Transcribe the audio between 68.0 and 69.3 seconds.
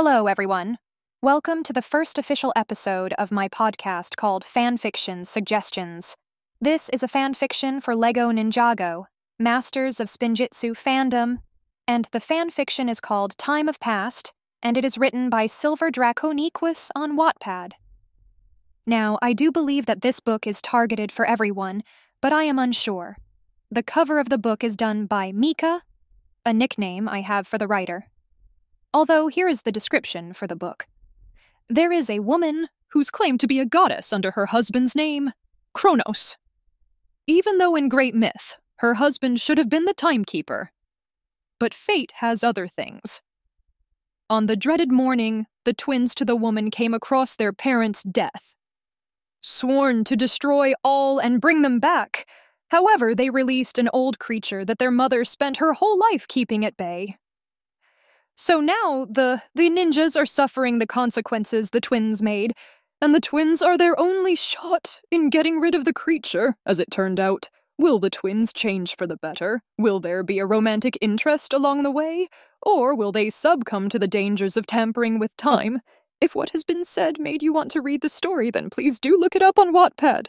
twins change for the